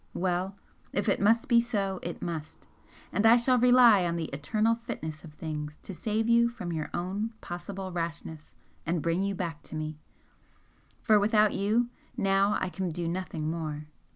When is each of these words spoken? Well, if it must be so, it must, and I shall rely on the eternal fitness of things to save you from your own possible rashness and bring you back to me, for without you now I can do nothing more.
Well, 0.15 0.55
if 0.93 1.07
it 1.07 1.21
must 1.21 1.47
be 1.47 1.61
so, 1.61 1.99
it 2.01 2.23
must, 2.23 2.65
and 3.13 3.23
I 3.23 3.35
shall 3.35 3.59
rely 3.59 4.03
on 4.03 4.15
the 4.15 4.31
eternal 4.33 4.73
fitness 4.73 5.23
of 5.23 5.35
things 5.35 5.77
to 5.83 5.93
save 5.93 6.27
you 6.27 6.49
from 6.49 6.73
your 6.73 6.89
own 6.91 7.33
possible 7.39 7.91
rashness 7.91 8.55
and 8.83 9.03
bring 9.03 9.21
you 9.21 9.35
back 9.35 9.61
to 9.61 9.75
me, 9.75 9.99
for 11.03 11.19
without 11.19 11.53
you 11.53 11.89
now 12.17 12.57
I 12.59 12.67
can 12.69 12.89
do 12.89 13.07
nothing 13.07 13.51
more. 13.51 13.89